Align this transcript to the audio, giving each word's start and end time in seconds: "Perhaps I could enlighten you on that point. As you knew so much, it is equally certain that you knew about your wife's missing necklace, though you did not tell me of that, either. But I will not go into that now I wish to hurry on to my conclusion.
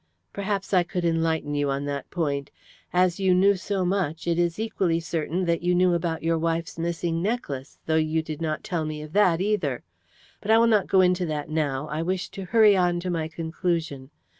"Perhaps 0.33 0.73
I 0.73 0.81
could 0.81 1.05
enlighten 1.05 1.53
you 1.53 1.69
on 1.69 1.85
that 1.85 2.09
point. 2.09 2.49
As 2.91 3.19
you 3.19 3.35
knew 3.35 3.55
so 3.55 3.85
much, 3.85 4.25
it 4.25 4.39
is 4.39 4.57
equally 4.57 4.99
certain 4.99 5.45
that 5.45 5.61
you 5.61 5.75
knew 5.75 5.93
about 5.93 6.23
your 6.23 6.39
wife's 6.39 6.79
missing 6.79 7.21
necklace, 7.21 7.77
though 7.85 7.97
you 7.97 8.23
did 8.23 8.41
not 8.41 8.63
tell 8.63 8.83
me 8.83 9.03
of 9.03 9.13
that, 9.13 9.39
either. 9.41 9.83
But 10.41 10.49
I 10.49 10.57
will 10.57 10.65
not 10.65 10.87
go 10.87 11.01
into 11.01 11.27
that 11.27 11.51
now 11.51 11.87
I 11.89 12.01
wish 12.01 12.29
to 12.29 12.45
hurry 12.45 12.75
on 12.75 12.99
to 13.01 13.11
my 13.11 13.27
conclusion. 13.27 14.09